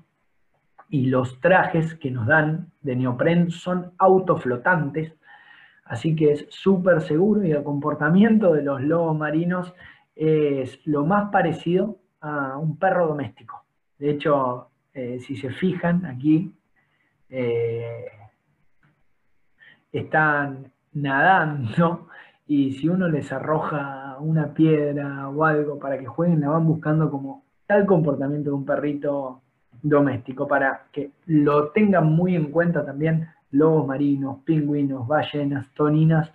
[0.93, 5.15] y los trajes que nos dan de neopren son autoflotantes,
[5.93, 9.75] así que es súper seguro y el comportamiento de los lobos marinos
[10.17, 13.67] es lo más parecido a un perro doméstico.
[13.99, 16.51] De hecho, eh, si se fijan aquí,
[17.29, 18.07] eh,
[19.93, 22.09] están nadando
[22.47, 27.11] y si uno les arroja una piedra o algo para que jueguen, la van buscando
[27.11, 29.43] como tal comportamiento de un perrito
[29.83, 36.33] doméstico, para que lo tengan muy en cuenta también lobos marinos, pingüinos, ballenas, toninas,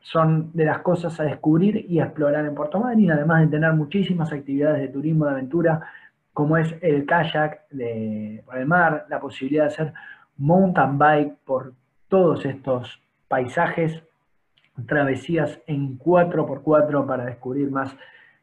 [0.00, 4.32] son de las cosas a descubrir y explorar en Puerto Madryn, además de tener muchísimas
[4.32, 5.80] actividades de turismo de aventura,
[6.32, 9.92] como es el kayak de, por el mar, la posibilidad de hacer
[10.36, 11.72] mountain bike por
[12.08, 14.02] todos estos paisajes,
[14.86, 17.96] travesías en 4x4 para descubrir más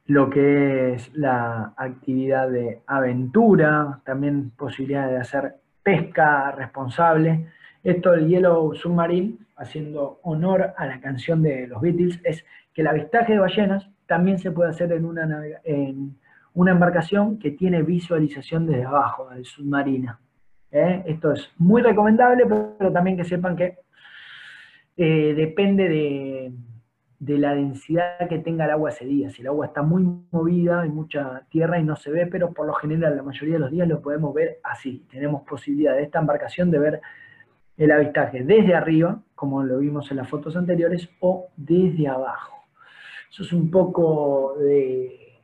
[0.07, 7.45] lo que es la actividad de aventura, también posibilidad de hacer pesca responsable.
[7.83, 12.43] Esto del Yellow Submarine, haciendo honor a la canción de los Beatles, es
[12.73, 18.65] que el avistaje de ballenas también se puede hacer en una, embarcación que tiene visualización
[18.65, 20.19] desde abajo, del submarina.
[20.71, 21.03] ¿eh?
[21.05, 23.77] Esto es muy recomendable, pero también que sepan que
[24.97, 26.51] eh, depende de
[27.19, 29.29] de la densidad que tenga el agua ese día.
[29.29, 32.67] Si el agua está muy movida, hay mucha tierra y no se ve, pero por
[32.67, 35.05] lo general la mayoría de los días lo podemos ver así.
[35.09, 37.01] Tenemos posibilidad de esta embarcación de ver
[37.77, 42.55] el avistaje desde arriba, como lo vimos en las fotos anteriores, o desde abajo.
[43.29, 45.39] Eso es un poco de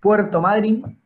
[0.00, 0.98] Puerto Madryn.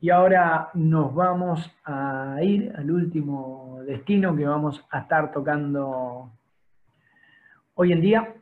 [0.00, 6.30] Y ahora nos vamos a ir al último destino que vamos a estar tocando
[7.74, 8.34] hoy en día,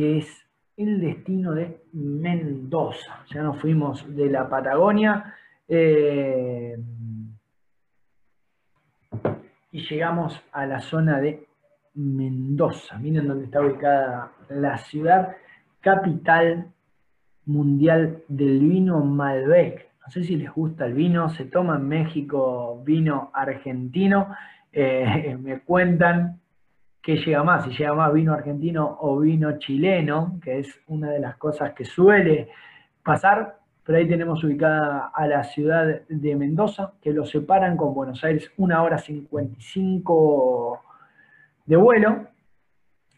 [0.00, 0.46] que es
[0.78, 3.22] el destino de Mendoza.
[3.34, 5.34] Ya nos fuimos de la Patagonia
[5.68, 6.74] eh,
[9.70, 11.46] y llegamos a la zona de
[11.92, 12.96] Mendoza.
[12.96, 15.36] Miren dónde está ubicada la ciudad
[15.80, 16.72] capital
[17.44, 19.86] mundial del vino Malbec.
[20.06, 24.34] No sé si les gusta el vino, se toma en México vino argentino.
[24.72, 26.39] Eh, me cuentan
[27.02, 31.20] qué llega más, si llega más vino argentino o vino chileno, que es una de
[31.20, 32.48] las cosas que suele
[33.02, 38.22] pasar, pero ahí tenemos ubicada a la ciudad de Mendoza, que lo separan con Buenos
[38.22, 40.82] Aires una hora 55
[41.66, 42.26] de vuelo,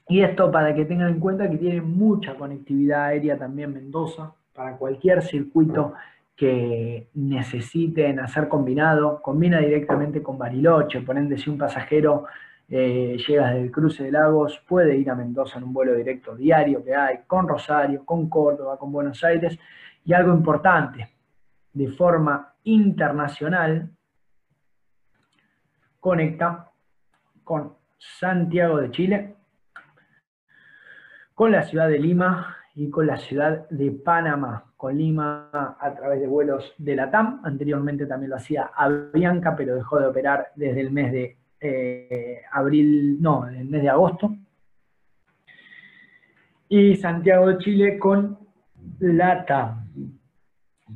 [0.09, 4.77] y esto para que tengan en cuenta que tiene mucha conectividad aérea también Mendoza, para
[4.77, 5.95] cualquier circuito
[6.37, 12.25] que necesiten hacer combinado, combina directamente con Bariloche, por ende si un pasajero
[12.75, 16.35] eh, llega desde el cruce de lagos, puede ir a Mendoza en un vuelo directo
[16.35, 19.59] diario que hay, con Rosario, con Córdoba, con Buenos Aires,
[20.07, 21.11] y algo importante,
[21.75, 23.91] de forma internacional,
[26.01, 26.71] conecta
[27.45, 29.37] con Santiago de Chile,
[31.35, 36.21] con la ciudad de Lima y con la ciudad de Panamá, con Lima a través
[36.21, 40.81] de vuelos de la TAM, anteriormente también lo hacía Avianca, pero dejó de operar desde
[40.81, 44.35] el mes de eh, abril, no, en el mes de agosto.
[46.69, 48.39] Y Santiago de Chile con
[48.99, 49.85] LATA,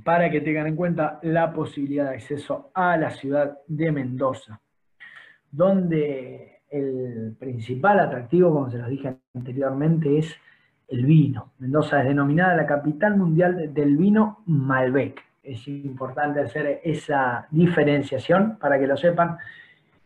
[0.04, 4.60] para que tengan en cuenta la posibilidad de acceso a la ciudad de Mendoza,
[5.50, 10.34] donde el principal atractivo, como se los dije anteriormente, es
[10.88, 11.52] el vino.
[11.58, 15.22] Mendoza es denominada la capital mundial del vino Malbec.
[15.42, 19.38] Es importante hacer esa diferenciación para que lo sepan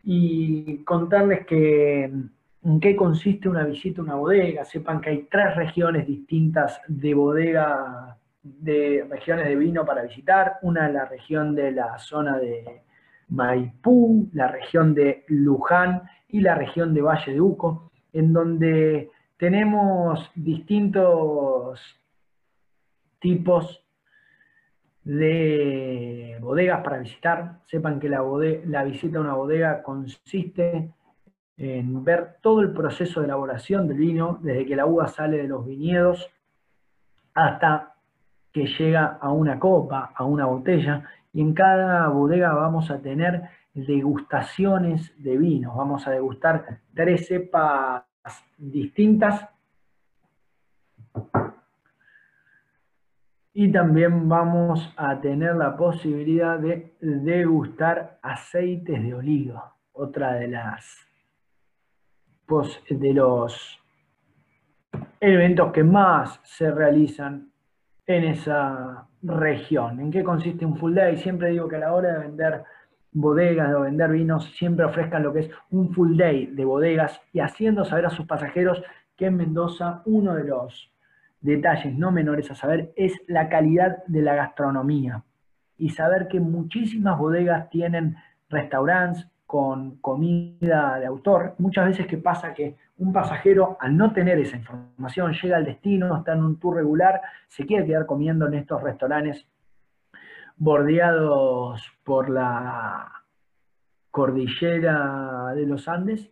[0.03, 4.65] y contarles que en qué consiste una visita a una bodega.
[4.65, 10.59] Sepan que hay tres regiones distintas de bodega, de regiones de vino para visitar.
[10.63, 12.83] Una es la región de la zona de,
[13.31, 20.31] Maipú, la región de Luján y la región de Valle de Uco, en donde tenemos
[20.35, 21.81] distintos
[23.21, 23.85] tipos
[25.05, 27.61] de bodegas para visitar.
[27.67, 28.23] Sepan que la,
[28.67, 30.93] la visita a una bodega consiste
[31.57, 35.49] en ver todo el proceso de elaboración del vino, desde que la uva sale de
[35.49, 36.31] los viñedos
[37.35, 37.95] hasta
[38.53, 43.43] que llega a una copa, a una botella, y en cada bodega vamos a tener
[43.75, 45.77] degustaciones de vinos.
[45.77, 48.05] Vamos a degustar tres cepas
[48.59, 49.49] distintas
[53.61, 60.97] y también vamos a tener la posibilidad de degustar aceites de oliva, otra de las
[62.89, 63.79] de los
[65.21, 67.51] eventos que más se realizan
[68.07, 70.01] en esa región.
[70.01, 71.19] ¿En qué consiste un full day?
[71.19, 72.65] Siempre digo que a la hora de vender
[73.13, 77.41] bodegas, de vender vinos, siempre ofrezcan lo que es un full day de bodegas y
[77.41, 78.83] haciendo saber a sus pasajeros
[79.19, 80.91] que en Mendoza uno de los
[81.41, 85.25] detalles no menores a saber es la calidad de la gastronomía
[85.77, 88.17] y saber que muchísimas bodegas tienen
[88.49, 91.55] restaurantes con comida de autor.
[91.59, 96.19] Muchas veces que pasa que un pasajero, al no tener esa información, llega al destino,
[96.19, 99.49] está en un tour regular, se quiere quedar comiendo en estos restaurantes
[100.57, 103.11] bordeados por la
[104.11, 106.31] cordillera de los Andes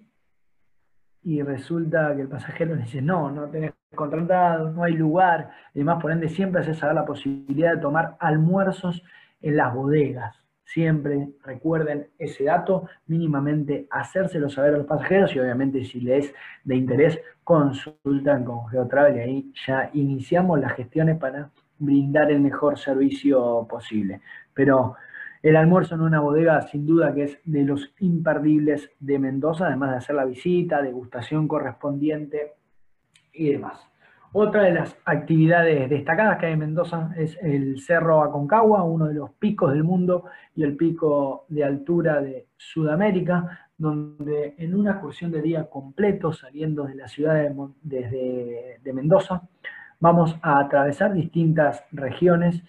[1.22, 5.80] y resulta que el pasajero le dice, no, no tenés contratado, no hay lugar, y
[5.80, 9.02] demás, por ende siempre se sabe la posibilidad de tomar almuerzos
[9.40, 10.36] en las bodegas.
[10.64, 16.34] Siempre recuerden ese dato, mínimamente hacérselo saber a los pasajeros y obviamente si les es
[16.64, 22.78] de interés, consultan con GeoTravel y ahí ya iniciamos las gestiones para brindar el mejor
[22.78, 24.20] servicio posible.
[24.52, 24.96] Pero
[25.42, 29.92] el almuerzo en una bodega sin duda que es de los imperdibles de Mendoza, además
[29.92, 32.57] de hacer la visita, degustación correspondiente
[33.38, 33.88] y demás.
[34.32, 39.14] Otra de las actividades destacadas que hay en Mendoza es el Cerro Aconcagua, uno de
[39.14, 40.24] los picos del mundo
[40.54, 46.84] y el pico de altura de Sudamérica, donde en una excursión de día completo saliendo
[46.84, 49.48] de la ciudad de, desde, de Mendoza,
[49.98, 52.62] vamos a atravesar distintas regiones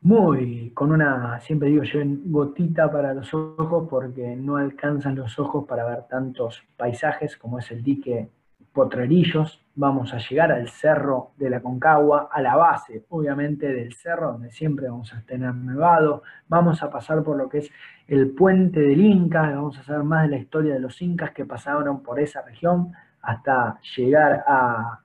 [0.00, 5.66] muy, con una, siempre digo yo, gotita para los ojos porque no alcanzan los ojos
[5.66, 8.30] para ver tantos paisajes como es el dique
[8.76, 14.32] Potrerillos, vamos a llegar al cerro de la Concagua, a la base, obviamente, del cerro,
[14.32, 17.70] donde siempre vamos a tener nevado, vamos a pasar por lo que es
[18.06, 21.46] el puente del Inca, vamos a saber más de la historia de los incas que
[21.46, 25.00] pasaron por esa región hasta llegar a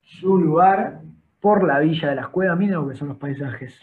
[0.00, 1.02] su lugar
[1.38, 3.78] por la villa de las cuevas, miren lo que son los paisajes,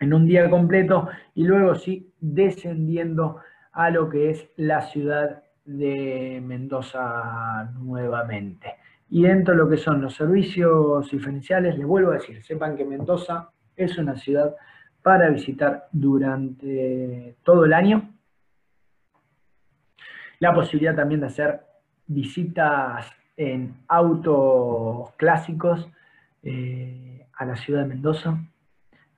[0.00, 3.38] en un día completo, y luego sí, descendiendo
[3.72, 8.76] a lo que es la ciudad de Mendoza nuevamente.
[9.10, 12.84] Y dentro de lo que son los servicios diferenciales, les vuelvo a decir, sepan que
[12.84, 14.54] Mendoza es una ciudad
[15.02, 18.10] para visitar durante todo el año.
[20.40, 21.60] La posibilidad también de hacer
[22.06, 23.06] visitas
[23.36, 25.88] en autos clásicos
[26.42, 28.38] eh, a la ciudad de Mendoza.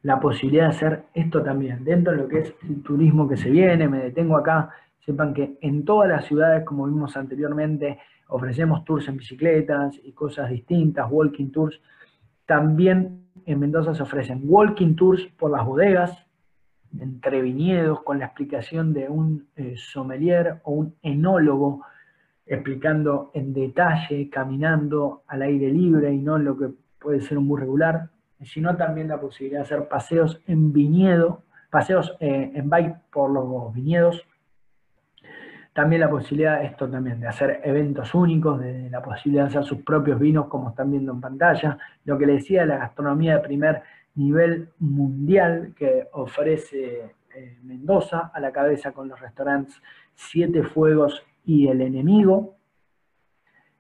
[0.03, 3.51] La posibilidad de hacer esto también dentro de lo que es el turismo que se
[3.51, 3.89] viene.
[3.89, 4.71] Me detengo acá
[5.05, 10.51] Sepan que en todas las ciudades, como vimos anteriormente, ofrecemos tours en bicicletas y cosas
[10.51, 11.81] distintas, walking tours.
[12.47, 16.27] También en Mendoza se ofrecen walking tours por las bodegas,
[16.99, 21.83] entre viñedos, con la explicación de un eh, sommelier o un enólogo,
[22.47, 27.61] explicando en detalle, caminando al aire libre y no lo que puede ser un bus
[27.61, 28.09] regular,
[28.43, 33.73] sino también la posibilidad de hacer paseos en viñedo, paseos eh, en bike por los
[33.75, 34.25] viñedos,
[35.79, 39.85] también la posibilidad, esto también, de hacer eventos únicos, de la posibilidad de hacer sus
[39.85, 41.79] propios vinos, como están viendo en pantalla.
[42.05, 43.83] Lo que le decía, la gastronomía de primer
[44.17, 49.81] nivel mundial que ofrece eh, Mendoza, a la cabeza con los restaurantes
[50.17, 52.57] Siete Fuegos y El Enemigo.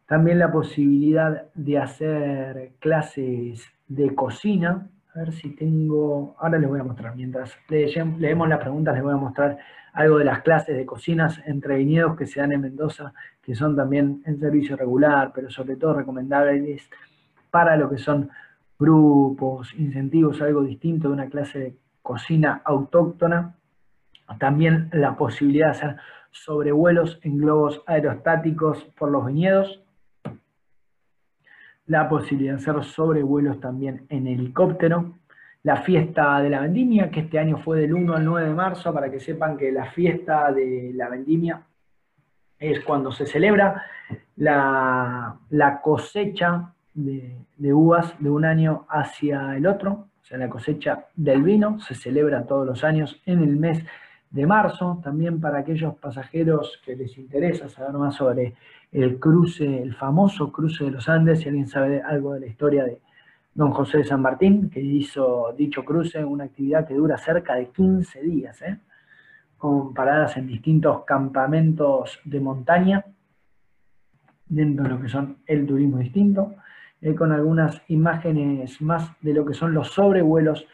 [0.06, 4.88] También la posibilidad de hacer clases de cocina.
[5.18, 9.14] A ver si tengo, ahora les voy a mostrar, mientras leemos las preguntas les voy
[9.14, 9.58] a mostrar
[9.92, 13.12] algo de las clases de cocinas entre viñedos que se dan en Mendoza,
[13.42, 16.88] que son también en servicio regular, pero sobre todo recomendables
[17.50, 18.30] para lo que son
[18.78, 23.56] grupos, incentivos, algo distinto de una clase de cocina autóctona.
[24.38, 25.96] También la posibilidad de hacer
[26.30, 29.82] sobrevuelos en globos aerostáticos por los viñedos.
[31.88, 35.14] La posibilidad de hacer sobrevuelos también en helicóptero.
[35.64, 38.94] La fiesta de la vendimia, que este año fue del 1 al 9 de marzo,
[38.94, 41.62] para que sepan que la fiesta de la vendimia
[42.58, 43.84] es cuando se celebra
[44.36, 51.06] la, cosecha de, de, uvas de un año hacia el otro, o sea, la cosecha
[51.16, 53.84] del vino, se celebra todos los años en el mes
[54.30, 58.54] de marzo, también para aquellos pasajeros que les interesa saber más sobre
[58.92, 62.84] el cruce, el famoso cruce de los Andes, si alguien sabe algo de la historia
[62.84, 63.00] de
[63.54, 67.70] don José de San Martín, que hizo dicho cruce, una actividad que dura cerca de
[67.70, 68.78] 15 días, ¿eh?
[69.56, 73.04] con paradas en distintos campamentos de montaña,
[74.46, 76.54] dentro de lo que son el turismo distinto,
[77.00, 80.66] eh, con algunas imágenes más de lo que son los sobrevuelos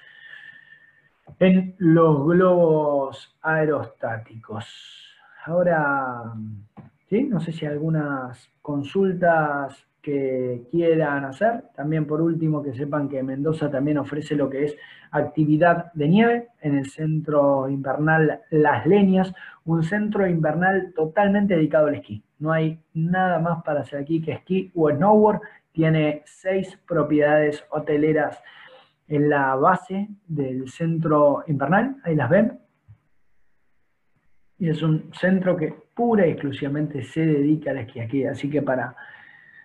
[1.39, 4.67] en los globos aerostáticos.
[5.47, 6.35] Ahora,
[7.23, 11.65] no sé si algunas consultas que quieran hacer.
[11.75, 14.77] También por último que sepan que Mendoza también ofrece lo que es
[15.11, 19.33] actividad de nieve en el centro invernal Las Leñas,
[19.65, 22.23] un centro invernal totalmente dedicado al esquí.
[22.39, 25.41] No hay nada más para hacer aquí que esquí o snowboard.
[25.73, 28.43] Tiene seis propiedades hoteleras
[29.09, 32.59] en la base del centro invernal, ahí las ven.
[34.59, 38.63] Y es un centro que pura y exclusivamente se dedica al esquí aquí, así que
[38.63, 38.95] para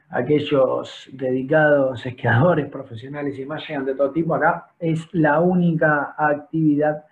[0.10, 7.06] aquellos dedicados esquiadores profesionales y más llegan de todo tipo, acá es la única actividad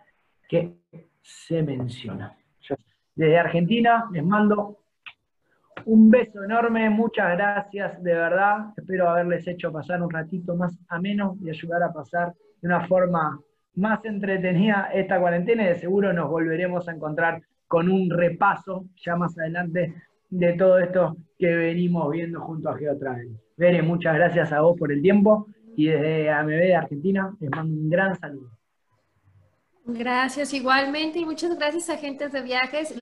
[0.47, 0.74] que
[1.22, 2.36] se menciona.
[3.15, 4.78] Desde Argentina les mando
[5.86, 8.74] un beso enorme, muchas gracias de verdad.
[8.78, 13.39] Espero haberles hecho pasar un ratito más ameno y ayudar a pasar de una forma
[13.76, 19.15] más entretenida esta cuarentena y de seguro nos volveremos a encontrar con un repaso ya
[19.15, 19.93] más adelante
[20.30, 23.38] de todo esto que venimos viendo junto a Geotravel.
[23.55, 27.76] Vere, muchas gracias a vos por el tiempo y desde AMB de Argentina les mando
[27.76, 28.51] un gran saludo.
[29.86, 32.99] Gracias igualmente y muchas gracias agentes de viajes.